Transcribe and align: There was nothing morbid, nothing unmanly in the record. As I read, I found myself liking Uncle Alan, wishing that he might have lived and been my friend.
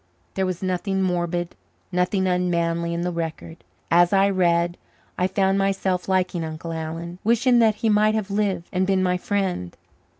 There 0.33 0.47
was 0.47 0.63
nothing 0.63 1.03
morbid, 1.03 1.53
nothing 1.91 2.25
unmanly 2.25 2.91
in 2.91 3.01
the 3.01 3.11
record. 3.11 3.63
As 3.91 4.11
I 4.11 4.31
read, 4.31 4.75
I 5.15 5.27
found 5.27 5.59
myself 5.59 6.09
liking 6.09 6.43
Uncle 6.43 6.73
Alan, 6.73 7.19
wishing 7.23 7.59
that 7.59 7.75
he 7.75 7.87
might 7.89 8.15
have 8.15 8.31
lived 8.31 8.67
and 8.73 8.87
been 8.87 9.03
my 9.03 9.17
friend. 9.17 9.77